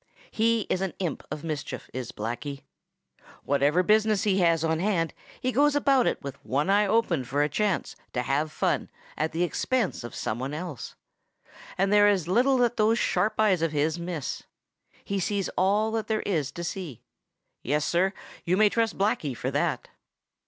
He 0.31 0.61
is 0.61 0.81
an 0.81 0.95
imp 0.97 1.21
of 1.29 1.43
mischief, 1.43 1.87
is 1.93 2.11
Blacky. 2.11 2.61
Whatever 3.43 3.83
business 3.83 4.23
he 4.23 4.39
has 4.39 4.63
on 4.63 4.79
hand 4.79 5.13
he 5.39 5.51
goes 5.51 5.75
about 5.75 6.07
it 6.07 6.19
with 6.23 6.43
one 6.43 6.71
eye 6.71 6.87
open 6.87 7.23
for 7.23 7.43
a 7.43 7.47
chance 7.49 7.95
to 8.13 8.23
have 8.23 8.51
fun 8.51 8.89
at 9.15 9.31
the 9.31 9.43
expense 9.43 10.03
of 10.03 10.15
some 10.15 10.39
one 10.39 10.55
else. 10.55 10.95
And 11.77 11.93
there 11.93 12.07
is 12.07 12.27
little 12.27 12.57
that 12.57 12.77
those 12.77 12.97
sharp 12.97 13.39
eyes 13.39 13.61
of 13.61 13.73
his 13.73 13.99
miss. 13.99 14.41
He 15.03 15.19
sees 15.19 15.49
all 15.49 15.91
that 15.91 16.07
there 16.07 16.23
is 16.23 16.51
to 16.53 16.63
see. 16.63 17.03
Yes, 17.61 17.85
Sir, 17.85 18.11
you 18.43 18.57
may 18.57 18.69
trust 18.69 18.97
Blacky 18.97 19.37
for 19.37 19.51
that! 19.51 19.87